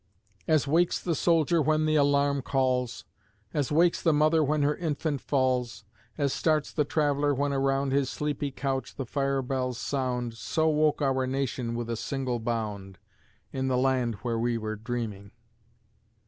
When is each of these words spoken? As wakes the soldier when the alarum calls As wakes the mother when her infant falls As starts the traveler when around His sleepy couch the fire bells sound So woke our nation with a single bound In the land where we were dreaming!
As 0.47 0.65
wakes 0.67 0.99
the 0.99 1.13
soldier 1.13 1.61
when 1.61 1.85
the 1.85 1.93
alarum 1.93 2.41
calls 2.41 3.05
As 3.53 3.71
wakes 3.71 4.01
the 4.01 4.11
mother 4.11 4.43
when 4.43 4.63
her 4.63 4.75
infant 4.75 5.21
falls 5.21 5.85
As 6.17 6.33
starts 6.33 6.73
the 6.73 6.85
traveler 6.85 7.35
when 7.35 7.53
around 7.53 7.91
His 7.91 8.09
sleepy 8.09 8.49
couch 8.49 8.95
the 8.95 9.05
fire 9.05 9.43
bells 9.43 9.77
sound 9.77 10.33
So 10.33 10.67
woke 10.69 11.03
our 11.03 11.27
nation 11.27 11.75
with 11.75 11.87
a 11.87 11.95
single 11.95 12.39
bound 12.39 12.97
In 13.51 13.67
the 13.67 13.77
land 13.77 14.15
where 14.23 14.39
we 14.39 14.57
were 14.57 14.75
dreaming! 14.75 15.33